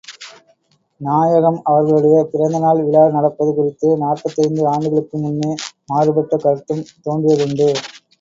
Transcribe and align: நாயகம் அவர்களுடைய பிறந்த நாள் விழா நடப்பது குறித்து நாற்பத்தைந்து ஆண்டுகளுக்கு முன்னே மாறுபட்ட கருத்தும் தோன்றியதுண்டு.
நாயகம் 1.01 1.59
அவர்களுடைய 1.63 2.15
பிறந்த 2.31 2.61
நாள் 2.63 2.81
விழா 2.85 3.03
நடப்பது 3.09 3.51
குறித்து 3.51 3.89
நாற்பத்தைந்து 4.01 4.63
ஆண்டுகளுக்கு 4.67 5.19
முன்னே 5.19 5.51
மாறுபட்ட 5.87 6.39
கருத்தும் 6.39 6.83
தோன்றியதுண்டு. 7.05 7.69